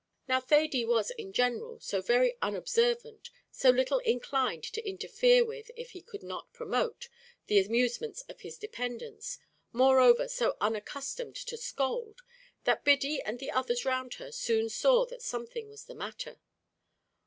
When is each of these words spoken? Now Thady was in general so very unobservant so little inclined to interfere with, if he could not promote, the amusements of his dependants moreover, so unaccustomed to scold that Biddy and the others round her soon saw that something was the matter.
Now 0.27 0.39
Thady 0.39 0.83
was 0.83 1.11
in 1.11 1.31
general 1.31 1.79
so 1.79 2.01
very 2.01 2.35
unobservant 2.41 3.29
so 3.51 3.69
little 3.69 3.99
inclined 3.99 4.63
to 4.63 4.83
interfere 4.83 5.45
with, 5.45 5.69
if 5.75 5.91
he 5.91 6.01
could 6.01 6.23
not 6.23 6.51
promote, 6.53 7.07
the 7.45 7.63
amusements 7.63 8.23
of 8.23 8.39
his 8.41 8.57
dependants 8.57 9.37
moreover, 9.71 10.27
so 10.27 10.57
unaccustomed 10.59 11.35
to 11.35 11.55
scold 11.55 12.23
that 12.63 12.83
Biddy 12.83 13.21
and 13.21 13.37
the 13.37 13.51
others 13.51 13.85
round 13.85 14.15
her 14.15 14.31
soon 14.31 14.69
saw 14.69 15.05
that 15.05 15.21
something 15.21 15.69
was 15.69 15.83
the 15.85 15.93
matter. 15.93 16.39